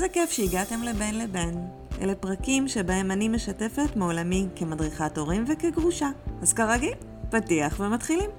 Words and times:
איזה 0.00 0.12
כיף 0.12 0.30
שהגעתם 0.30 0.82
לבין 0.82 1.18
לבין. 1.18 1.66
אלה 2.00 2.14
פרקים 2.14 2.68
שבהם 2.68 3.10
אני 3.10 3.28
משתפת 3.28 3.96
מעולמי 3.96 4.46
כמדריכת 4.56 5.18
הורים 5.18 5.44
וכגרושה. 5.48 6.10
אז 6.42 6.52
כרגיל, 6.52 6.92
פתיח 7.30 7.80
ומתחילים. 7.80 8.30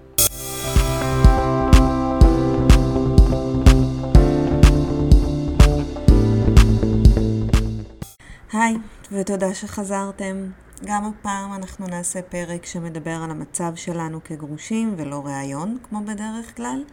היי, 8.54 8.78
ותודה 9.12 9.54
שחזרתם. 9.54 10.50
גם 10.86 11.05
הפעם 11.05 11.54
אנחנו 11.54 11.88
נעשה 11.88 12.21
פרק 12.21 12.66
שמדבר 12.66 13.20
על 13.23 13.32
המצב 13.32 13.75
שלנו 13.75 14.23
כגרושים 14.23 14.93
ולא 14.98 15.25
ראיון, 15.25 15.78
כמו 15.89 16.02
בדרך 16.05 16.57
כלל, 16.57 16.84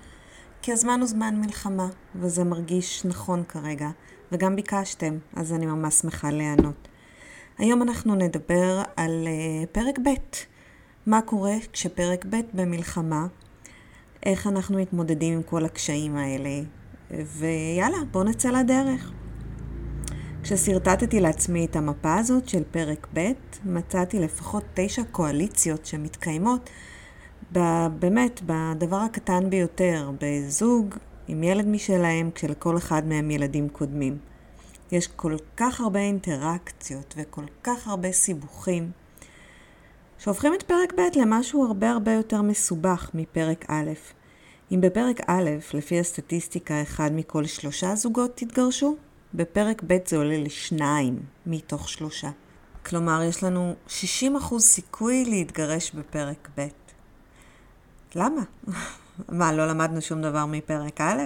כי 0.62 0.72
הזמן 0.72 1.00
הוא 1.00 1.08
זמן 1.08 1.40
מלחמה, 1.40 1.88
וזה 2.14 2.44
מרגיש 2.44 3.04
נכון 3.04 3.42
כרגע, 3.48 3.88
וגם 4.32 4.56
ביקשתם, 4.56 5.18
אז 5.36 5.52
אני 5.52 5.66
ממש 5.66 5.94
שמחה 5.94 6.30
להיענות. 6.30 6.88
היום 7.58 7.82
אנחנו 7.82 8.14
נדבר 8.14 8.82
על 8.96 9.26
uh, 9.26 9.66
פרק 9.66 9.98
ב', 9.98 10.10
מה 11.06 11.22
קורה 11.22 11.54
כשפרק 11.72 12.24
ב' 12.30 12.40
במלחמה, 12.54 13.26
איך 14.26 14.46
אנחנו 14.46 14.78
מתמודדים 14.78 15.34
עם 15.34 15.42
כל 15.42 15.64
הקשיים 15.64 16.16
האלה, 16.16 16.60
ויאללה, 17.10 17.98
בואו 18.10 18.24
נצא 18.24 18.50
לדרך. 18.50 19.12
כששרטטתי 20.42 21.20
לעצמי 21.20 21.64
את 21.64 21.76
המפה 21.76 22.14
הזאת 22.14 22.48
של 22.48 22.62
פרק 22.70 23.06
ב', 23.14 23.32
מצאתי 23.64 24.18
לפחות 24.18 24.64
תשע 24.74 25.02
קואליציות 25.12 25.86
שמתקיימות 25.86 26.70
באמת 27.98 28.40
בדבר 28.46 28.96
הקטן 28.96 29.50
ביותר, 29.50 30.10
בזוג 30.20 30.94
עם 31.28 31.42
ילד 31.42 31.66
משלהם, 31.66 32.30
כשלכל 32.34 32.76
אחד 32.76 33.06
מהם 33.06 33.30
ילדים 33.30 33.68
קודמים. 33.68 34.18
יש 34.92 35.06
כל 35.06 35.36
כך 35.56 35.80
הרבה 35.80 36.00
אינטראקציות 36.00 37.14
וכל 37.16 37.44
כך 37.62 37.88
הרבה 37.88 38.12
סיבוכים, 38.12 38.90
שהופכים 40.18 40.54
את 40.54 40.62
פרק 40.62 40.92
ב' 40.92 41.18
למשהו 41.20 41.64
הרבה 41.64 41.90
הרבה 41.90 42.12
יותר 42.12 42.42
מסובך 42.42 43.10
מפרק 43.14 43.64
א'. 43.68 43.90
אם 44.72 44.80
בפרק 44.80 45.20
א', 45.26 45.50
לפי 45.74 46.00
הסטטיסטיקה, 46.00 46.82
אחד 46.82 47.10
מכל 47.12 47.44
שלושה 47.44 47.94
זוגות 47.94 48.36
תתגרשו, 48.36 48.96
בפרק 49.34 49.82
ב' 49.86 49.96
זה 50.06 50.16
עולה 50.16 50.38
לשניים 50.38 51.18
מתוך 51.46 51.88
שלושה. 51.88 52.30
כלומר, 52.86 53.22
יש 53.22 53.44
לנו 53.44 53.74
60% 53.88 53.90
סיכוי 54.58 55.24
להתגרש 55.24 55.92
בפרק 55.92 56.48
ב'. 56.58 56.66
למה? 58.14 58.42
מה, 59.28 59.52
לא 59.52 59.68
למדנו 59.68 60.02
שום 60.02 60.22
דבר 60.22 60.46
מפרק 60.46 61.00
א'? 61.00 61.22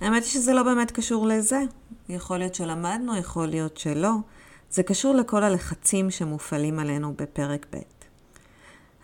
האמת 0.00 0.22
היא 0.22 0.30
שזה 0.30 0.52
לא 0.52 0.62
באמת 0.62 0.90
קשור 0.90 1.26
לזה. 1.26 1.60
יכול 2.08 2.38
להיות 2.38 2.54
שלמדנו, 2.54 3.16
יכול 3.16 3.46
להיות 3.46 3.76
שלא. 3.76 4.12
זה 4.70 4.82
קשור 4.82 5.14
לכל 5.14 5.42
הלחצים 5.42 6.10
שמופעלים 6.10 6.78
עלינו 6.78 7.14
בפרק 7.16 7.66
ב'. 7.72 7.78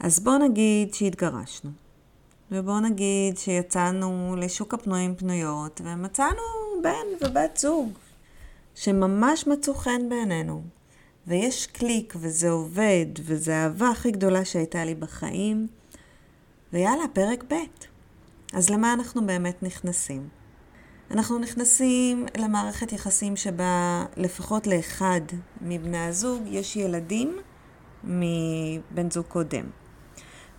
אז 0.01 0.21
בואו 0.21 0.39
נגיד 0.39 0.95
שהתגרשנו. 0.95 1.71
ובואו 2.51 2.81
נגיד 2.81 3.39
שיצאנו 3.39 4.37
לשוק 4.39 4.75
הפנויים 4.75 5.15
פנויות 5.15 5.81
ומצאנו 5.85 6.43
בן 6.83 7.27
ובת 7.27 7.57
זוג 7.57 7.93
שממש 8.75 9.47
מצאו 9.47 9.75
חן 9.75 10.09
בעינינו. 10.09 10.63
ויש 11.27 11.67
קליק 11.67 12.15
וזה 12.17 12.51
עובד 12.51 13.07
וזו 13.25 13.53
האהבה 13.53 13.89
הכי 13.89 14.11
גדולה 14.11 14.45
שהייתה 14.45 14.85
לי 14.85 14.95
בחיים. 14.95 15.69
ויאללה, 16.73 17.05
פרק 17.13 17.45
ב'. 17.49 17.55
אז 18.53 18.71
למה 18.71 18.93
אנחנו 18.93 19.27
באמת 19.27 19.63
נכנסים? 19.63 20.29
אנחנו 21.11 21.39
נכנסים 21.39 22.27
למערכת 22.39 22.93
יחסים 22.93 23.37
שבה 23.37 24.05
לפחות 24.17 24.67
לאחד 24.67 25.21
מבני 25.61 25.99
הזוג 25.99 26.43
יש 26.47 26.77
ילדים 26.77 27.37
מבן 28.05 29.11
זוג 29.11 29.25
קודם. 29.27 29.65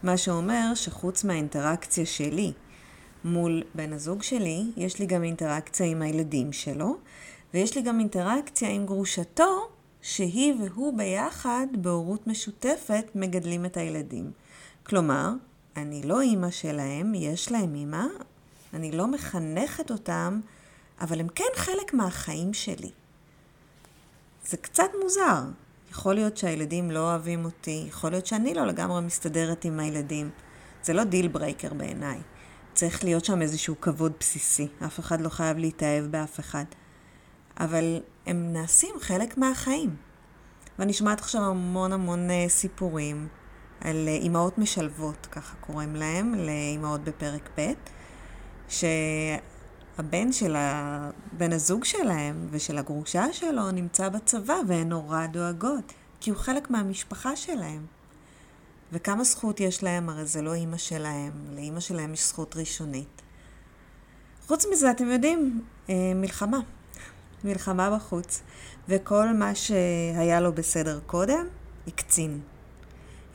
מה 0.03 0.18
שאומר 0.18 0.72
שחוץ 0.75 1.24
מהאינטראקציה 1.24 2.06
שלי 2.06 2.53
מול 3.24 3.63
בן 3.75 3.94
הזוג 3.94 4.24
שלי, 4.24 4.63
יש 4.78 5.00
לי 5.00 5.06
גם 5.06 5.24
אינטראקציה 5.24 5.85
עם 5.85 6.01
הילדים 6.01 6.53
שלו, 6.53 6.97
ויש 7.53 7.75
לי 7.75 7.81
גם 7.81 8.00
אינטראקציה 8.00 8.69
עם 8.69 8.85
גרושתו, 8.85 9.69
שהיא 10.01 10.53
והוא 10.59 10.97
ביחד, 10.97 11.68
בהורות 11.72 12.28
משותפת, 12.28 13.06
מגדלים 13.16 13.66
את 13.66 13.78
הילדים. 13.78 14.31
כלומר, 14.84 15.34
אני 15.78 16.02
לא 16.04 16.22
אימא 16.22 16.52
שלהם, 16.52 17.14
יש 17.16 17.52
להם 17.52 17.76
אימא, 17.76 18.06
אני 18.74 18.92
לא 18.92 19.08
מחנכת 19.08 19.92
אותם, 19.92 20.40
אבל 21.02 21.20
הם 21.20 21.28
כן 21.28 21.44
חלק 21.56 21.94
מהחיים 21.94 22.54
שלי. 22.54 22.92
זה 24.46 24.58
קצת 24.58 24.90
מוזר. 25.04 25.44
יכול 25.92 26.16
להיות 26.16 26.38
שהילדים 26.38 26.92
לא 26.92 27.00
אוהבים 27.00 27.46
אותי, 27.46 27.86
יכול 27.88 28.10
להיות 28.10 28.26
שאני 28.26 28.54
לא 28.54 28.66
לגמרי 28.66 29.02
מסתדרת 29.02 29.66
עם 29.66 29.80
הילדים. 29.80 30.30
זה 30.84 30.94
לא 30.94 31.04
deal 31.03 31.28
breaker 31.28 31.74
בעיניי. 31.74 32.20
צריך 32.74 33.04
להיות 33.04 33.26
שם 33.26 33.42
איזשהו 33.42 33.81
כבוד 33.81 34.12
בסיסי. 34.20 34.68
אף 34.86 35.00
אחד 35.00 35.22
לא 35.22 35.30
חייב 35.30 35.58
להתאהב 35.58 36.06
באף 36.06 36.40
אחד. 36.40 36.66
אבל 37.60 38.00
הם 38.26 38.54
נעשים 38.54 38.96
חלק 39.00 39.38
מהחיים. 39.38 39.96
ואני 40.80 40.94
שומעת 40.94 41.20
עכשיו 41.20 41.42
המון 41.42 41.94
המון 41.94 42.30
אה, 42.30 42.46
סיפורים 42.50 43.28
על 43.81 44.08
אה, 44.08 44.14
אימהות 44.14 44.58
משלבות, 44.58 45.28
ככה 45.31 45.56
קוראים 45.56 45.96
להם, 45.96 46.36
לאימהות 46.36 47.03
בפרק 47.03 47.50
ב', 47.58 47.72
שהבן 48.69 50.31
של 50.31 50.56
בן 51.38 51.53
הזוג 51.53 51.84
שלהם 51.84 52.47
ושל 52.52 52.78
הגרושה 52.78 53.34
שלו 53.34 53.72
נמצא 53.72 54.09
בצבא 54.09 54.56
והן 54.68 54.90
נורא 54.90 55.25
דואגות, 55.25 55.94
כי 56.19 56.30
הוא 56.30 56.40
חלק 56.40 56.69
מהמשפחה 56.69 57.36
שלהם. 57.36 57.86
וכמה 58.92 59.24
זכות 59.24 59.59
יש 59.59 59.84
להם, 59.84 60.09
הרי 60.09 60.25
זה 60.25 60.42
לא 60.42 60.53
אימא 60.53 60.78
שלהם, 60.78 61.31
לאימא 61.56 61.80
שלהם 61.80 62.13
יש 62.13 62.28
זכות 62.28 62.56
ראשונית. 62.56 63.22
חוץ 64.48 64.66
מזה, 64.72 64.92
אתם 64.92 65.12
יודעים, 65.12 65.62
אה, 65.90 65.96
מלחמה. 66.16 66.59
מלחמה 67.44 67.96
בחוץ. 67.96 68.42
וכל 68.90 69.34
מה 69.34 69.56
שהיה 69.56 70.40
לו 70.40 70.53
בסדר 70.53 71.00
קודם, 71.06 71.48
הקצין. 71.88 72.42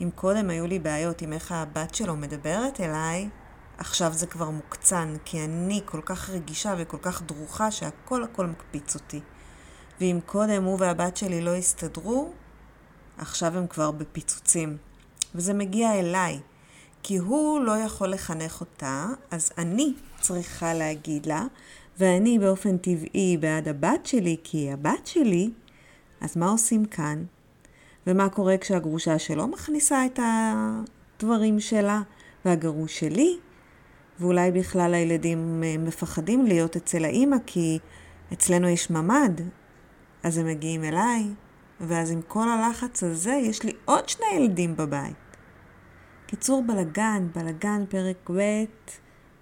אם 0.01 0.09
קודם 0.15 0.49
היו 0.49 0.67
לי 0.67 0.79
בעיות 0.79 1.21
עם 1.21 1.33
איך 1.33 1.51
הבת 1.51 1.95
שלו 1.95 2.15
מדברת 2.15 2.79
אליי, 2.79 3.29
עכשיו 3.77 4.13
זה 4.13 4.27
כבר 4.27 4.49
מוקצן, 4.49 5.15
כי 5.25 5.43
אני 5.45 5.81
כל 5.85 6.01
כך 6.05 6.29
רגישה 6.29 6.75
וכל 6.77 6.97
כך 7.01 7.21
דרוכה 7.21 7.71
שהכל 7.71 8.23
הכל 8.23 8.47
מקפיץ 8.47 8.95
אותי. 8.95 9.19
ואם 10.01 10.19
קודם 10.25 10.63
הוא 10.63 10.77
והבת 10.79 11.17
שלי 11.17 11.41
לא 11.41 11.55
הסתדרו, 11.55 12.31
עכשיו 13.17 13.57
הם 13.57 13.67
כבר 13.67 13.91
בפיצוצים. 13.91 14.77
וזה 15.35 15.53
מגיע 15.53 15.99
אליי, 15.99 16.39
כי 17.03 17.17
הוא 17.17 17.59
לא 17.59 17.77
יכול 17.77 18.09
לחנך 18.09 18.61
אותה, 18.61 19.07
אז 19.31 19.51
אני 19.57 19.93
צריכה 20.19 20.73
להגיד 20.73 21.25
לה, 21.25 21.43
ואני 21.99 22.39
באופן 22.39 22.77
טבעי 22.77 23.37
בעד 23.37 23.67
הבת 23.67 24.05
שלי, 24.05 24.37
כי 24.43 24.57
היא 24.57 24.73
הבת 24.73 25.07
שלי, 25.07 25.51
אז 26.21 26.37
מה 26.37 26.49
עושים 26.49 26.85
כאן? 26.85 27.23
ומה 28.07 28.29
קורה 28.29 28.57
כשהגרושה 28.57 29.19
שלו 29.19 29.47
מכניסה 29.47 30.05
את 30.05 30.19
הדברים 30.23 31.59
שלה, 31.59 32.01
והגרוש 32.45 32.99
שלי? 32.99 33.39
ואולי 34.19 34.51
בכלל 34.51 34.93
הילדים 34.93 35.63
אה, 35.63 35.75
מפחדים 35.79 36.45
להיות 36.45 36.75
אצל 36.75 37.05
האימא 37.05 37.37
כי 37.45 37.79
אצלנו 38.33 38.67
יש 38.67 38.89
ממ"ד, 38.89 39.41
אז 40.23 40.37
הם 40.37 40.47
מגיעים 40.47 40.83
אליי, 40.83 41.23
ואז 41.81 42.11
עם 42.11 42.21
כל 42.27 42.49
הלחץ 42.49 43.03
הזה 43.03 43.33
יש 43.33 43.63
לי 43.63 43.71
עוד 43.85 44.09
שני 44.09 44.25
ילדים 44.35 44.75
בבית. 44.75 45.15
קיצור 46.27 46.63
בלגן, 46.67 47.27
בלגן 47.35 47.85
פרק 47.89 48.29
ב' 48.31 48.63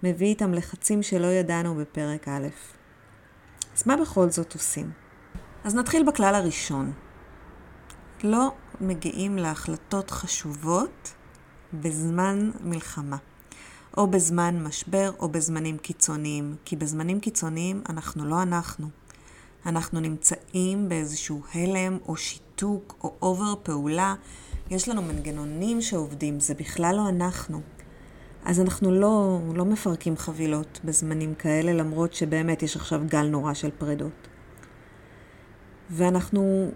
מביא 0.04 0.28
איתם 0.28 0.54
לחצים 0.54 1.04
שלא 1.04 1.28
ידענו 1.28 1.76
בפרק 1.76 2.28
א'. 2.28 2.48
אז 3.78 3.88
מה 3.88 3.98
בכל 3.98 4.30
זאת 4.30 4.54
עושים? 4.54 4.92
אז 5.64 5.76
נתחיל 5.76 6.04
בכלל 6.08 6.36
הראשון. 6.36 6.94
לא 8.24 8.52
מגיעים 8.82 9.38
להחלטות 9.38 10.12
חשובות 10.12 11.14
בזמן 11.74 12.52
מלחמה, 12.64 13.18
או 13.98 14.08
בזמן 14.08 14.64
משבר, 14.64 15.12
או 15.20 15.30
בזמנים 15.30 15.78
קיצוניים, 15.78 16.56
כי 16.66 16.76
בזמנים 16.76 17.20
קיצוניים 17.20 17.82
אנחנו 17.90 18.26
לא 18.26 18.42
אנחנו. 18.42 18.88
אנחנו 19.66 20.00
נמצאים 20.00 20.90
באיזשהו 20.90 21.42
הלם 21.54 21.98
או 22.08 22.18
שיתוק 22.18 22.96
או 23.04 23.14
אובר 23.22 23.54
פעולה. 23.64 24.16
יש 24.70 24.90
לנו 24.90 25.02
מנגנונים 25.02 25.82
שעובדים, 25.82 26.40
זה 26.40 26.54
בכלל 26.54 26.96
לא 26.96 27.10
אנחנו. 27.10 27.62
אז 28.46 28.60
אנחנו 28.60 28.92
לא, 28.92 29.40
לא 29.56 29.66
מפרקים 29.66 30.18
חבילות 30.18 30.80
בזמנים 30.84 31.36
כאלה, 31.36 31.74
למרות 31.74 32.14
שבאמת 32.14 32.64
יש 32.64 32.76
עכשיו 32.76 33.02
גל 33.08 33.28
נורא 33.28 33.54
של 33.54 33.70
פרדות. 33.78 34.28
ואנחנו 35.90 36.72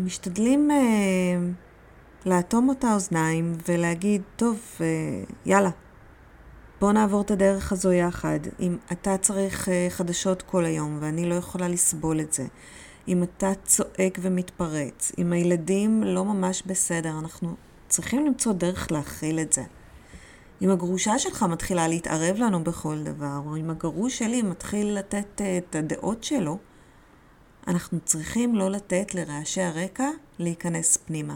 משתדלים 0.00 0.70
אה, 0.70 0.76
לאטום 2.26 2.70
את 2.70 2.84
האוזניים 2.84 3.52
ולהגיד, 3.68 4.22
טוב, 4.36 4.60
אה, 4.80 4.86
יאללה, 5.46 5.70
בוא 6.80 6.92
נעבור 6.92 7.20
את 7.20 7.30
הדרך 7.30 7.72
הזו 7.72 7.92
יחד. 7.92 8.38
אם 8.60 8.76
אתה 8.92 9.16
צריך 9.18 9.68
אה, 9.68 9.86
חדשות 9.90 10.42
כל 10.42 10.64
היום 10.64 10.98
ואני 11.00 11.28
לא 11.28 11.34
יכולה 11.34 11.68
לסבול 11.68 12.20
את 12.20 12.32
זה, 12.32 12.46
אם 13.08 13.22
אתה 13.22 13.52
צועק 13.64 14.18
ומתפרץ, 14.20 15.12
אם 15.18 15.32
הילדים 15.32 16.02
לא 16.02 16.24
ממש 16.24 16.62
בסדר, 16.66 17.18
אנחנו 17.18 17.54
צריכים 17.88 18.26
למצוא 18.26 18.52
דרך 18.52 18.92
להכיל 18.92 19.40
את 19.40 19.52
זה. 19.52 19.62
אם 20.62 20.70
הגרושה 20.70 21.18
שלך 21.18 21.42
מתחילה 21.42 21.88
להתערב 21.88 22.36
לנו 22.36 22.64
בכל 22.64 22.98
דבר, 23.02 23.40
או 23.46 23.56
אם 23.56 23.70
הגרוש 23.70 24.18
שלי 24.18 24.42
מתחיל 24.42 24.98
לתת 24.98 25.40
אה, 25.40 25.58
את 25.58 25.74
הדעות 25.74 26.24
שלו, 26.24 26.58
אנחנו 27.68 27.98
צריכים 28.04 28.54
לא 28.54 28.70
לתת 28.70 29.14
לרעשי 29.14 29.60
הרקע 29.60 30.08
להיכנס 30.38 30.96
פנימה. 30.96 31.34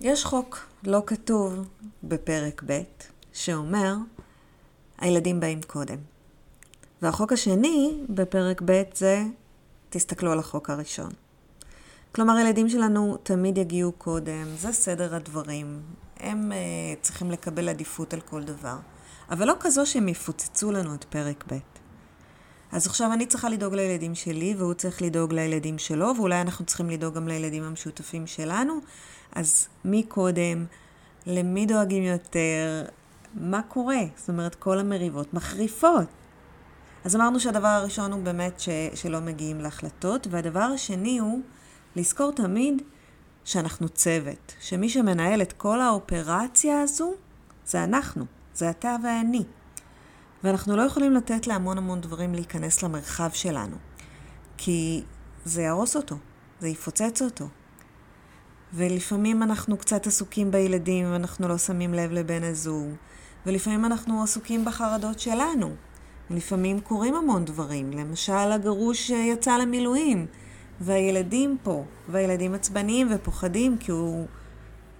יש 0.00 0.24
חוק 0.24 0.66
לא 0.84 1.02
כתוב 1.06 1.68
בפרק 2.02 2.62
ב' 2.66 2.82
שאומר, 3.32 3.94
הילדים 4.98 5.40
באים 5.40 5.60
קודם. 5.66 5.96
והחוק 7.02 7.32
השני 7.32 8.04
בפרק 8.08 8.62
ב' 8.64 8.82
זה, 8.94 9.22
תסתכלו 9.90 10.32
על 10.32 10.38
החוק 10.38 10.70
הראשון. 10.70 11.10
כלומר, 12.14 12.36
הילדים 12.36 12.68
שלנו 12.68 13.16
תמיד 13.22 13.58
יגיעו 13.58 13.92
קודם, 13.92 14.44
זה 14.56 14.72
סדר 14.72 15.14
הדברים. 15.14 15.80
הם 16.16 16.52
uh, 16.52 17.02
צריכים 17.02 17.30
לקבל 17.30 17.68
עדיפות 17.68 18.14
על 18.14 18.20
כל 18.20 18.42
דבר. 18.42 18.76
אבל 19.30 19.46
לא 19.46 19.54
כזו 19.60 19.86
שהם 19.86 20.08
יפוצצו 20.08 20.72
לנו 20.72 20.94
את 20.94 21.04
פרק 21.04 21.44
ב'. 21.52 21.77
אז 22.72 22.86
עכשיו 22.86 23.12
אני 23.12 23.26
צריכה 23.26 23.48
לדאוג 23.48 23.74
לילדים 23.74 24.14
שלי, 24.14 24.54
והוא 24.58 24.74
צריך 24.74 25.02
לדאוג 25.02 25.32
לילדים 25.32 25.78
שלו, 25.78 26.12
ואולי 26.16 26.40
אנחנו 26.40 26.64
צריכים 26.64 26.90
לדאוג 26.90 27.14
גם 27.14 27.28
לילדים 27.28 27.62
המשותפים 27.62 28.26
שלנו. 28.26 28.80
אז 29.32 29.68
מי 29.84 30.02
קודם? 30.02 30.64
למי 31.26 31.66
דואגים 31.66 32.02
יותר? 32.02 32.84
מה 33.34 33.62
קורה? 33.62 34.00
זאת 34.16 34.28
אומרת, 34.28 34.54
כל 34.54 34.78
המריבות 34.78 35.34
מחריפות. 35.34 36.06
אז 37.04 37.16
אמרנו 37.16 37.40
שהדבר 37.40 37.68
הראשון 37.68 38.12
הוא 38.12 38.22
באמת 38.22 38.60
ש, 38.60 38.68
שלא 38.94 39.20
מגיעים 39.20 39.60
להחלטות, 39.60 40.26
והדבר 40.30 40.60
השני 40.60 41.18
הוא 41.18 41.40
לזכור 41.96 42.32
תמיד 42.32 42.82
שאנחנו 43.44 43.88
צוות, 43.88 44.54
שמי 44.60 44.88
שמנהל 44.88 45.42
את 45.42 45.52
כל 45.52 45.80
האופרציה 45.80 46.80
הזו 46.80 47.14
זה 47.66 47.84
אנחנו, 47.84 48.24
זה 48.54 48.70
אתה 48.70 48.96
ואני. 49.04 49.44
ואנחנו 50.44 50.76
לא 50.76 50.82
יכולים 50.82 51.12
לתת 51.12 51.46
להמון 51.46 51.78
המון 51.78 52.00
דברים 52.00 52.34
להיכנס 52.34 52.82
למרחב 52.82 53.30
שלנו, 53.32 53.76
כי 54.56 55.02
זה 55.44 55.62
יהרוס 55.62 55.96
אותו, 55.96 56.16
זה 56.60 56.68
יפוצץ 56.68 57.22
אותו. 57.22 57.48
ולפעמים 58.74 59.42
אנחנו 59.42 59.76
קצת 59.76 60.06
עסוקים 60.06 60.50
בילדים 60.50 61.12
ואנחנו 61.12 61.48
לא 61.48 61.58
שמים 61.58 61.94
לב 61.94 62.12
לבן 62.12 62.44
הזוג, 62.44 62.88
ולפעמים 63.46 63.84
אנחנו 63.84 64.22
עסוקים 64.22 64.64
בחרדות 64.64 65.18
שלנו. 65.18 65.74
לפעמים 66.30 66.80
קורים 66.80 67.14
המון 67.14 67.44
דברים, 67.44 67.90
למשל 67.90 68.32
הגרוש 68.32 69.10
יצא 69.10 69.56
למילואים, 69.56 70.26
והילדים 70.80 71.56
פה, 71.62 71.84
והילדים 72.08 72.54
עצבניים 72.54 73.08
ופוחדים 73.10 73.78
כי 73.78 73.92
הוא, 73.92 74.26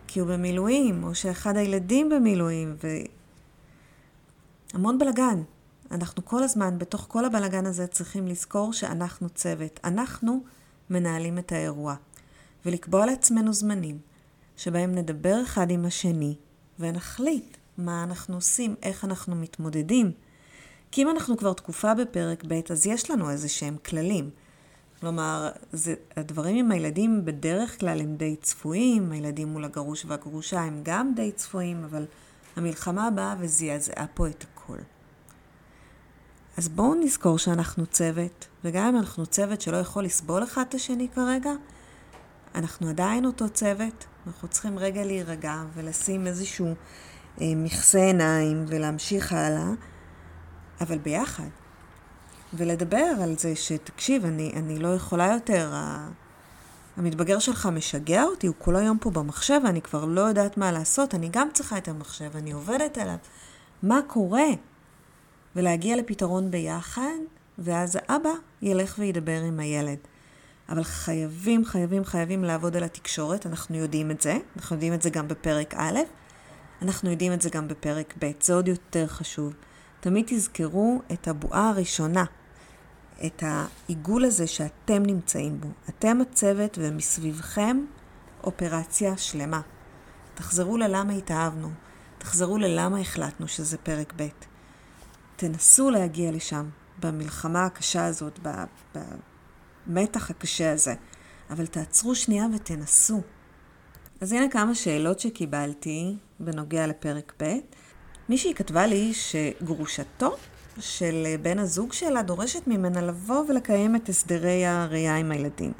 כי 0.06 0.20
הוא 0.20 0.29
במילואים, 0.29 1.05
או 1.05 1.14
שאחד 1.14 1.56
הילדים 1.56 2.08
במילואים, 2.08 2.76
והמון 4.74 4.98
בלגן. 4.98 5.42
אנחנו 5.90 6.24
כל 6.24 6.42
הזמן, 6.42 6.78
בתוך 6.78 7.04
כל 7.08 7.24
הבלגן 7.24 7.66
הזה, 7.66 7.86
צריכים 7.86 8.26
לזכור 8.26 8.72
שאנחנו 8.72 9.28
צוות. 9.28 9.80
אנחנו 9.84 10.44
מנהלים 10.90 11.38
את 11.38 11.52
האירוע. 11.52 11.94
ולקבוע 12.66 13.06
לעצמנו 13.06 13.52
זמנים 13.52 13.98
שבהם 14.56 14.94
נדבר 14.94 15.42
אחד 15.42 15.70
עם 15.70 15.84
השני 15.84 16.34
ונחליט 16.78 17.56
מה 17.78 18.02
אנחנו 18.04 18.34
עושים, 18.34 18.74
איך 18.82 19.04
אנחנו 19.04 19.36
מתמודדים. 19.36 20.12
כי 20.90 21.02
אם 21.02 21.10
אנחנו 21.10 21.36
כבר 21.36 21.52
תקופה 21.52 21.94
בפרק 21.94 22.44
ב', 22.48 22.60
אז 22.70 22.86
יש 22.86 23.10
לנו 23.10 23.30
איזה 23.30 23.48
שהם 23.48 23.76
כללים. 23.86 24.30
כלומר, 25.00 25.50
זה, 25.72 25.94
הדברים 26.16 26.56
עם 26.56 26.72
הילדים 26.72 27.24
בדרך 27.24 27.80
כלל 27.80 28.00
הם 28.00 28.16
די 28.16 28.36
צפויים, 28.36 29.12
הילדים 29.12 29.48
מול 29.48 29.64
הגרוש 29.64 30.04
והגרושה 30.04 30.60
הם 30.60 30.80
גם 30.82 31.12
די 31.16 31.32
צפויים, 31.32 31.84
אבל 31.84 32.06
המלחמה 32.56 33.10
באה 33.10 33.34
וזעזעה 33.38 34.06
פה 34.14 34.28
את 34.28 34.44
הכל. 34.68 34.82
אז 36.56 36.68
בואו 36.68 36.94
נזכור 36.94 37.38
שאנחנו 37.38 37.86
צוות, 37.86 38.46
וגם 38.64 38.86
אם 38.86 38.96
אנחנו 38.96 39.26
צוות 39.26 39.60
שלא 39.60 39.76
יכול 39.76 40.04
לסבול 40.04 40.44
אחד 40.44 40.64
את 40.68 40.74
השני 40.74 41.08
כרגע, 41.14 41.50
אנחנו 42.54 42.88
עדיין 42.88 43.24
אותו 43.24 43.48
צוות, 43.48 44.04
אנחנו 44.26 44.48
צריכים 44.48 44.78
רגע 44.78 45.04
להירגע 45.04 45.62
ולשים 45.74 46.26
איזשהו 46.26 46.66
אה, 47.40 47.46
מכסה 47.56 47.98
עיניים 47.98 48.64
ולהמשיך 48.68 49.32
הלאה, 49.32 49.70
אבל 50.80 50.98
ביחד. 50.98 51.48
ולדבר 52.54 53.12
על 53.22 53.38
זה 53.38 53.56
שתקשיב, 53.56 54.24
אני, 54.24 54.52
אני 54.56 54.78
לא 54.78 54.94
יכולה 54.94 55.32
יותר, 55.34 55.72
המתבגר 56.96 57.38
שלך 57.38 57.66
משגע 57.66 58.22
אותי, 58.22 58.46
הוא 58.46 58.54
כל 58.58 58.76
היום 58.76 58.98
פה 58.98 59.10
במחשב 59.10 59.60
ואני 59.64 59.82
כבר 59.82 60.04
לא 60.04 60.20
יודעת 60.20 60.56
מה 60.56 60.72
לעשות, 60.72 61.14
אני 61.14 61.28
גם 61.32 61.48
צריכה 61.52 61.78
את 61.78 61.88
המחשב, 61.88 62.36
אני 62.36 62.52
עובדת 62.52 62.98
עליו. 62.98 63.16
מה 63.82 64.00
קורה? 64.06 64.46
ולהגיע 65.56 65.96
לפתרון 65.96 66.50
ביחד, 66.50 67.19
ואז 67.58 67.98
האבא 68.02 68.30
ילך 68.62 68.94
וידבר 68.98 69.40
עם 69.42 69.60
הילד. 69.60 69.98
אבל 70.69 70.84
חייבים, 70.84 71.64
חייבים, 71.64 72.04
חייבים 72.04 72.44
לעבוד 72.44 72.76
על 72.76 72.84
התקשורת, 72.84 73.46
אנחנו 73.46 73.76
יודעים 73.76 74.10
את 74.10 74.20
זה, 74.20 74.38
אנחנו 74.56 74.76
יודעים 74.76 74.94
את 74.94 75.02
זה 75.02 75.10
גם 75.10 75.28
בפרק 75.28 75.75
א', 75.75 75.98
אנחנו 76.82 77.10
יודעים 77.10 77.32
את 77.32 77.42
זה 77.42 77.50
גם 77.50 77.69
בפרק 77.69 78.14
ב', 78.19 78.30
זה 78.40 78.54
עוד 78.54 78.69
יותר 78.69 79.06
חשוב. 79.06 79.54
תמיד 80.00 80.25
תזכרו 80.28 81.02
את 81.12 81.28
הבועה 81.28 81.69
הראשונה, 81.69 82.25
את 83.26 83.42
העיגול 83.46 84.25
הזה 84.25 84.46
שאתם 84.46 85.02
נמצאים 85.02 85.60
בו. 85.60 85.69
אתם 85.88 86.19
הצוות 86.20 86.78
ומסביבכם 86.80 87.84
אופרציה 88.44 89.16
שלמה. 89.16 89.60
תחזרו 90.34 90.76
ללמה 90.76 91.12
התאהבנו, 91.12 91.69
תחזרו 92.18 92.58
ללמה 92.58 93.00
החלטנו 93.00 93.48
שזה 93.48 93.78
פרק 93.78 94.12
ב'. 94.16 94.28
תנסו 95.36 95.90
להגיע 95.90 96.32
לשם 96.32 96.68
במלחמה 97.00 97.64
הקשה 97.64 98.06
הזאת, 98.06 98.38
במתח 99.86 100.30
הקשה 100.30 100.72
הזה, 100.72 100.94
אבל 101.50 101.66
תעצרו 101.66 102.14
שנייה 102.14 102.46
ותנסו. 102.54 103.22
אז 104.20 104.32
הנה 104.32 104.48
כמה 104.50 104.74
שאלות 104.74 105.20
שקיבלתי 105.20 106.16
בנוגע 106.40 106.86
לפרק 106.86 107.32
ב'. 107.42 107.56
מישהי 108.28 108.54
כתבה 108.54 108.86
לי 108.86 109.12
שגרושתו 109.14 110.37
של 110.80 111.26
בן 111.42 111.58
הזוג 111.58 111.92
שלה 111.92 112.22
דורשת 112.22 112.66
ממנה 112.66 113.02
לבוא 113.02 113.44
ולקיים 113.48 113.96
את 113.96 114.08
הסדרי 114.08 114.66
הראייה 114.66 115.16
עם 115.16 115.32
הילדים. 115.32 115.72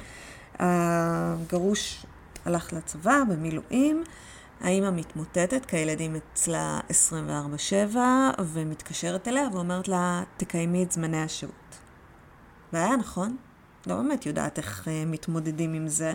הגרוש 0.59 2.05
הלך 2.45 2.73
לצבא 2.73 3.23
במילואים, 3.29 4.03
האמא 4.61 4.91
מתמוטטת 4.91 5.65
כי 5.65 5.77
הילדים 5.77 6.15
אצלה 6.15 6.79
24-7 7.93 7.97
ומתקשרת 8.39 9.27
אליה 9.27 9.47
ואומרת 9.53 9.87
לה, 9.87 10.23
תקיימי 10.37 10.83
את 10.83 10.91
זמני 10.91 11.21
השהות. 11.21 11.77
והיה 12.73 12.95
נכון, 12.95 13.37
לא 13.87 13.95
באמת 13.95 14.25
יודעת 14.25 14.57
איך 14.57 14.87
uh, 14.87 14.89
מתמודדים 15.07 15.73
עם 15.73 15.87
זה. 15.87 16.13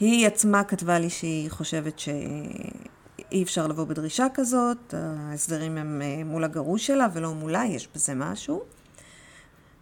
היא 0.00 0.26
עצמה 0.26 0.64
כתבה 0.64 0.98
לי 0.98 1.10
שהיא 1.10 1.50
חושבת 1.50 1.98
שאי 1.98 3.42
אפשר 3.42 3.66
לבוא 3.66 3.84
בדרישה 3.84 4.26
כזאת, 4.34 4.94
ההסדרים 4.94 5.78
הם 5.78 6.02
uh, 6.02 6.24
מול 6.24 6.44
הגרוש 6.44 6.86
שלה 6.86 7.06
ולא 7.12 7.34
מולה, 7.34 7.64
יש 7.64 7.88
בזה 7.94 8.14
משהו. 8.14 8.62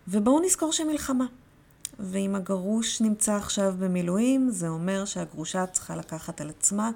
ובואו 0.09 0.41
נזכור 0.41 0.73
שמלחמה. 0.73 1.27
ואם 1.99 2.35
הגרוש 2.35 3.01
נמצא 3.01 3.37
עכשיו 3.37 3.75
במילואים, 3.79 4.51
זה 4.51 4.69
אומר 4.69 5.05
שהגרושה 5.05 5.67
צריכה 5.67 5.97
לקחת 5.97 6.41
על 6.41 6.51
עצמה 6.51 6.91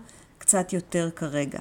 קצת 0.44 0.72
יותר 0.72 1.10
כרגע. 1.16 1.58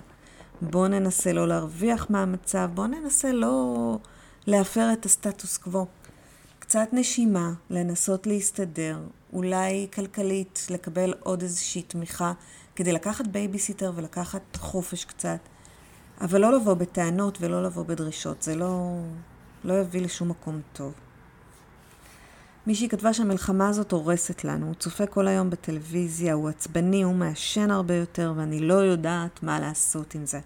בואו 0.62 0.88
ננסה 0.88 1.34
לא 1.34 1.48
להרוויח 1.48 2.08
מהמצב, 2.10 2.70
בואו 2.74 2.88
ננסה 2.88 3.32
לא 3.32 3.98
להפר 4.48 4.94
את 4.94 5.06
הסטטוס 5.06 5.58
קוו. 5.58 5.86
קצת 6.60 6.88
נשימה, 6.92 7.54
לנסות 7.70 8.28
להסתדר, 8.28 9.00
אולי 9.34 9.88
כלכלית, 9.94 10.68
לקבל 10.70 11.14
עוד 11.20 11.42
איזושהי 11.42 11.82
תמיכה, 11.82 12.34
כדי 12.76 12.92
לקחת 12.92 13.28
בייביסיטר 13.28 13.92
ולקחת 13.96 14.56
חופש 14.56 15.06
קצת, 15.06 15.40
אבל 16.22 16.42
לא 16.42 16.54
לבוא 16.54 16.74
בטענות 16.74 17.38
ולא 17.42 17.64
לבוא 17.64 17.84
בדרישות, 17.84 18.42
זה 18.42 18.56
לא, 18.56 19.00
לא 19.64 19.74
יביא 19.74 20.02
לשום 20.02 20.30
מקום 20.30 20.62
טוב. 20.74 20.94
מישהי 22.68 22.90
כתבה 22.90 23.14
שהמלחמה 23.14 23.70
הזאת 23.70 23.92
הורסת 23.92 24.44
לנו, 24.44 24.66
הוא 24.66 24.76
צופה 24.76 25.06
כל 25.06 25.28
היום 25.28 25.50
בטלוויזיה, 25.50 26.34
הוא 26.34 26.50
עצבני, 26.50 27.04
הוא 27.04 27.16
מעשן 27.16 27.72
הרבה 27.72 27.96
יותר, 27.96 28.34
ואני 28.36 28.60
לא 28.60 28.74
יודעת 28.74 29.44
מה 29.44 29.60
לעשות 29.60 30.16
עם 30.16 30.26
זה. 30.26 30.40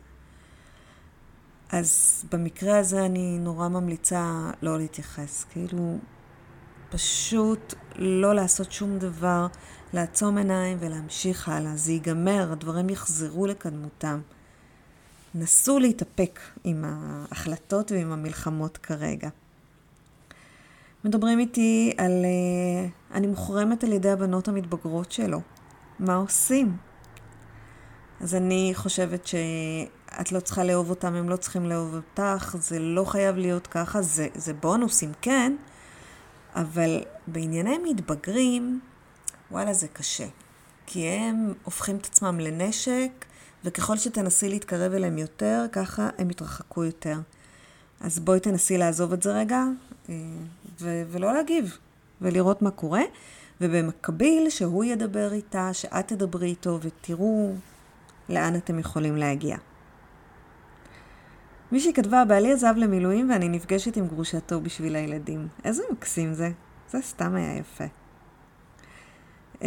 אז 1.71 2.23
במקרה 2.31 2.79
הזה 2.79 3.05
אני 3.05 3.37
נורא 3.39 3.67
ממליצה 3.67 4.51
לא 4.61 4.77
להתייחס. 4.77 5.45
כאילו, 5.49 5.97
פשוט 6.89 7.73
לא 7.95 8.35
לעשות 8.35 8.71
שום 8.71 8.99
דבר, 8.99 9.47
לעצום 9.93 10.37
עיניים 10.37 10.77
ולהמשיך 10.81 11.49
הלאה. 11.49 11.75
זה 11.75 11.91
ייגמר, 11.91 12.51
הדברים 12.51 12.89
יחזרו 12.89 13.47
לקדמותם. 13.47 14.21
נסו 15.35 15.79
להתאפק 15.79 16.39
עם 16.63 16.85
ההחלטות 16.87 17.91
ועם 17.91 18.11
המלחמות 18.11 18.77
כרגע. 18.77 19.29
מדברים 21.07 21.39
איתי 21.39 21.93
על... 21.97 22.11
Uh, 22.11 23.15
אני 23.15 23.27
מוחרמת 23.27 23.83
על 23.83 23.93
ידי 23.93 24.09
הבנות 24.09 24.47
המתבגרות 24.47 25.11
שלו. 25.11 25.41
מה 25.99 26.15
עושים? 26.15 26.77
אז 28.21 28.35
אני 28.35 28.71
חושבת 28.75 29.27
שאת 29.27 30.31
לא 30.31 30.39
צריכה 30.39 30.63
לאהוב 30.63 30.89
אותם, 30.89 31.15
הם 31.15 31.29
לא 31.29 31.35
צריכים 31.35 31.65
לאהוב 31.65 31.95
אותך, 31.95 32.55
זה 32.59 32.79
לא 32.79 33.05
חייב 33.05 33.37
להיות 33.37 33.67
ככה, 33.67 34.01
זה, 34.01 34.27
זה 34.35 34.53
בונוסים, 34.53 35.11
כן, 35.21 35.55
אבל 36.55 37.03
בענייני 37.27 37.77
מתבגרים, 37.77 38.79
וואלה, 39.51 39.73
זה 39.73 39.87
קשה. 39.87 40.27
כי 40.85 41.07
הם 41.07 41.53
הופכים 41.63 41.95
את 41.97 42.05
עצמם 42.05 42.39
לנשק, 42.39 43.25
וככל 43.63 43.97
שתנסי 43.97 44.49
להתקרב 44.49 44.93
אליהם 44.93 45.17
יותר, 45.17 45.65
ככה 45.71 46.09
הם 46.17 46.29
יתרחקו 46.29 46.83
יותר. 46.83 47.19
אז 48.01 48.19
בואי 48.19 48.39
תנסי 48.39 48.77
לעזוב 48.77 49.13
את 49.13 49.23
זה 49.23 49.33
רגע, 49.33 49.63
אה, 50.09 50.15
ו- 50.81 51.03
ולא 51.07 51.33
להגיב, 51.33 51.77
ולראות 52.21 52.61
מה 52.61 52.71
קורה, 52.71 53.01
ובמקביל 53.61 54.49
שהוא 54.49 54.83
ידבר 54.83 55.33
איתה, 55.33 55.73
שאת 55.73 56.07
תדברי 56.07 56.47
איתו, 56.47 56.79
ותראו 56.81 57.53
לאן 58.29 58.55
אתם 58.55 58.79
יכולים 58.79 59.17
להגיע. 59.17 59.57
מישהי 61.71 61.93
כתבה, 61.93 62.25
בעלי 62.25 62.53
עזב 62.53 62.73
למילואים 62.77 63.29
ואני 63.29 63.49
נפגשת 63.49 63.97
עם 63.97 64.07
גרושתו 64.07 64.61
בשביל 64.61 64.95
הילדים. 64.95 65.47
איזה 65.63 65.83
מקסים 65.91 66.33
זה. 66.33 66.51
זה 66.89 67.01
סתם 67.01 67.35
היה 67.35 67.57
יפה. 67.57 67.83
Uh, 69.55 69.63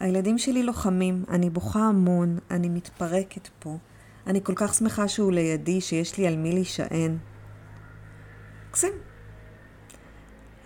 הילדים 0.00 0.38
שלי 0.38 0.62
לוחמים, 0.62 1.24
אני 1.28 1.50
בוכה 1.50 1.80
המון, 1.80 2.38
אני 2.50 2.68
מתפרקת 2.68 3.48
פה. 3.58 3.76
אני 4.26 4.40
כל 4.42 4.52
כך 4.56 4.74
שמחה 4.74 5.08
שהוא 5.08 5.32
לידי, 5.32 5.80
שיש 5.80 6.18
לי 6.18 6.26
על 6.26 6.36
מי 6.36 6.52
להישען. 6.52 7.18
מקסים. 8.68 8.92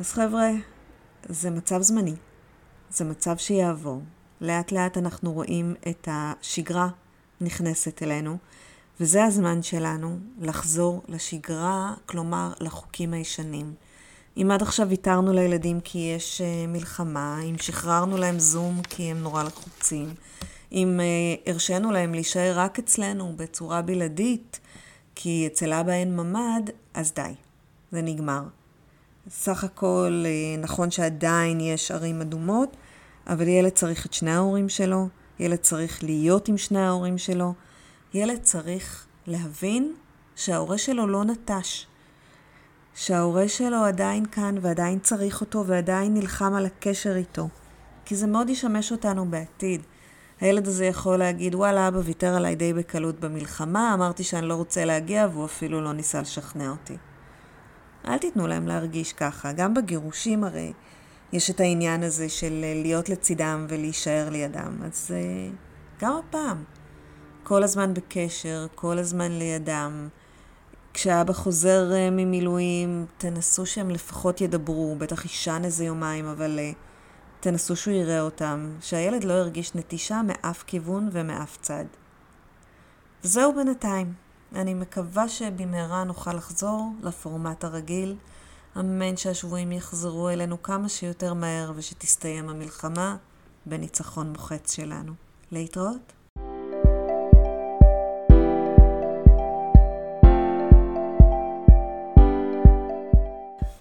אז 0.00 0.12
חבר'ה, 0.12 0.50
זה 1.28 1.50
מצב 1.50 1.82
זמני. 1.82 2.14
זה 2.90 3.04
מצב 3.04 3.36
שיעבור. 3.36 4.02
לאט 4.40 4.72
לאט 4.72 4.98
אנחנו 4.98 5.32
רואים 5.32 5.74
את 5.88 6.08
השגרה 6.10 6.88
נכנסת 7.40 8.02
אלינו, 8.02 8.36
וזה 9.00 9.24
הזמן 9.24 9.62
שלנו 9.62 10.18
לחזור 10.40 11.02
לשגרה, 11.08 11.94
כלומר 12.06 12.52
לחוקים 12.60 13.12
הישנים. 13.12 13.74
אם 14.36 14.50
עד 14.50 14.62
עכשיו 14.62 14.88
ויתרנו 14.88 15.32
לילדים 15.32 15.80
כי 15.80 15.98
יש 16.16 16.40
uh, 16.40 16.68
מלחמה, 16.68 17.40
אם 17.42 17.58
שחררנו 17.58 18.16
להם 18.16 18.38
זום 18.38 18.82
כי 18.82 19.02
הם 19.02 19.18
נורא 19.18 19.42
לחוצים, 19.42 20.14
אם 20.72 21.00
uh, 21.00 21.50
הרשינו 21.50 21.90
להם 21.90 22.14
להישאר 22.14 22.52
רק 22.58 22.78
אצלנו 22.78 23.32
בצורה 23.36 23.82
בלעדית, 23.82 24.60
כי 25.14 25.46
אצל 25.46 25.72
אבא 25.72 25.92
אין 25.92 26.16
ממ"ד, 26.16 26.70
אז 26.94 27.12
די, 27.12 27.34
זה 27.92 28.02
נגמר. 28.02 28.42
סך 29.32 29.64
הכל 29.64 30.24
uh, 30.24 30.60
נכון 30.60 30.90
שעדיין 30.90 31.60
יש 31.60 31.90
ערים 31.90 32.20
אדומות, 32.20 32.76
אבל 33.26 33.48
ילד 33.48 33.72
צריך 33.72 34.06
את 34.06 34.12
שני 34.12 34.30
ההורים 34.30 34.68
שלו, 34.68 35.08
ילד 35.38 35.58
צריך 35.58 36.04
להיות 36.04 36.48
עם 36.48 36.58
שני 36.58 36.80
ההורים 36.80 37.18
שלו, 37.18 37.54
ילד 38.14 38.42
צריך 38.42 39.06
להבין 39.26 39.94
שההורה 40.36 40.78
שלו 40.78 41.06
לא 41.06 41.24
נטש, 41.24 41.86
שההורה 42.94 43.48
שלו 43.48 43.84
עדיין 43.84 44.26
כאן 44.26 44.54
ועדיין 44.60 44.98
צריך 44.98 45.40
אותו 45.40 45.66
ועדיין 45.66 46.14
נלחם 46.14 46.54
על 46.54 46.66
הקשר 46.66 47.16
איתו, 47.16 47.48
כי 48.04 48.16
זה 48.16 48.26
מאוד 48.26 48.50
ישמש 48.50 48.92
אותנו 48.92 49.30
בעתיד. 49.30 49.82
הילד 50.40 50.66
הזה 50.66 50.86
יכול 50.86 51.16
להגיד, 51.16 51.54
וואלה, 51.54 51.88
אבא 51.88 52.00
ויתר 52.04 52.34
עליי 52.34 52.54
די 52.54 52.72
בקלות 52.72 53.20
במלחמה, 53.20 53.94
אמרתי 53.94 54.24
שאני 54.24 54.46
לא 54.46 54.54
רוצה 54.54 54.84
להגיע 54.84 55.28
והוא 55.32 55.44
אפילו 55.44 55.80
לא 55.80 55.92
ניסה 55.92 56.20
לשכנע 56.20 56.70
אותי. 56.70 56.96
אל 58.08 58.18
תיתנו 58.18 58.46
להם 58.46 58.66
להרגיש 58.66 59.12
ככה. 59.12 59.52
גם 59.52 59.74
בגירושים 59.74 60.44
הרי 60.44 60.72
יש 61.32 61.50
את 61.50 61.60
העניין 61.60 62.02
הזה 62.02 62.28
של 62.28 62.64
להיות 62.82 63.08
לצידם 63.08 63.66
ולהישאר 63.68 64.28
לידם. 64.30 64.78
אז 64.84 65.10
uh, 65.10 66.04
גם 66.04 66.12
הפעם, 66.18 66.64
כל 67.42 67.62
הזמן 67.62 67.94
בקשר, 67.94 68.66
כל 68.74 68.98
הזמן 68.98 69.32
לידם. 69.32 70.08
כשאבא 70.94 71.32
חוזר 71.32 71.90
uh, 71.90 72.10
ממילואים, 72.10 73.06
תנסו 73.18 73.66
שהם 73.66 73.90
לפחות 73.90 74.40
ידברו, 74.40 74.96
בטח 74.98 75.24
יישן 75.24 75.62
איזה 75.64 75.84
יומיים, 75.84 76.26
אבל 76.26 76.58
תנסו 77.40 77.76
שהוא 77.76 77.94
יראה 77.94 78.20
אותם, 78.20 78.70
שהילד 78.80 79.24
לא 79.24 79.32
ירגיש 79.32 79.74
נטישה 79.74 80.20
מאף 80.26 80.64
כיוון 80.66 81.08
ומאף 81.12 81.58
צד. 81.60 81.84
וזהו 83.24 83.54
בינתיים. 83.54 84.29
אני 84.54 84.74
מקווה 84.74 85.28
שבמהרה 85.28 86.04
נוכל 86.04 86.32
לחזור 86.32 86.92
לפורמט 87.02 87.64
הרגיל. 87.64 88.16
אמן 88.76 89.16
שהשבויים 89.16 89.72
יחזרו 89.72 90.28
אלינו 90.28 90.62
כמה 90.62 90.88
שיותר 90.88 91.34
מהר 91.34 91.72
ושתסתיים 91.76 92.48
המלחמה 92.48 93.16
בניצחון 93.66 94.32
מוחץ 94.32 94.74
שלנו. 94.76 95.12
להתראות. 95.52 96.12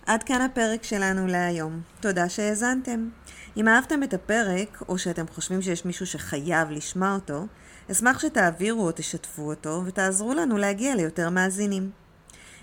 עד 0.05 0.23
כאן 0.23 0.41
הפרק 0.41 0.83
שלנו 0.83 1.27
להיום. 1.27 1.81
תודה 1.99 2.29
שהאזנתם. 2.29 3.09
אם 3.57 3.67
אהבתם 3.67 4.03
את 4.03 4.13
הפרק, 4.13 4.83
או 4.89 4.97
שאתם 4.97 5.27
חושבים 5.27 5.61
שיש 5.61 5.85
מישהו 5.85 6.05
שחייב 6.05 6.71
לשמוע 6.71 7.13
אותו, 7.13 7.45
אשמח 7.91 8.19
שתעבירו 8.19 8.87
או 8.87 8.91
תשתפו 8.91 9.49
אותו 9.49 9.81
ותעזרו 9.85 10.33
לנו 10.33 10.57
להגיע 10.57 10.95
ליותר 10.95 11.29
מאזינים. 11.29 11.91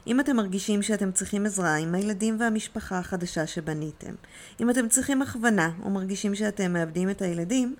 אם 0.06 0.20
אתם 0.20 0.36
מרגישים 0.36 0.82
שאתם 0.82 1.12
צריכים 1.12 1.46
עזרה 1.46 1.74
עם 1.74 1.94
הילדים 1.94 2.36
והמשפחה 2.40 2.98
החדשה 2.98 3.46
שבניתם, 3.46 4.14
אם 4.60 4.70
אתם 4.70 4.88
צריכים 4.88 5.22
הכוונה 5.22 5.70
או 5.82 5.90
מרגישים 5.90 6.34
שאתם 6.34 6.72
מאבדים 6.72 7.10
את 7.10 7.22
הילדים, 7.22 7.74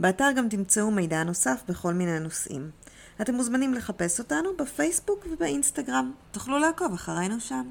באתר 0.00 0.30
גם 0.36 0.48
תמצאו 0.48 0.90
מידע 0.90 1.22
נוסף 1.22 1.62
בכל 1.68 1.94
מיני 1.94 2.18
נושאים. 2.18 2.70
אתם 3.20 3.34
מוזמנים 3.34 3.74
לחפש 3.74 4.18
אותנו 4.18 4.50
בפייסבוק 4.58 5.26
ובאינסטגרם. 5.30 6.12
תוכלו 6.30 6.58
לעקוב 6.58 6.92
אחרינו 6.92 7.40
שם. 7.40 7.66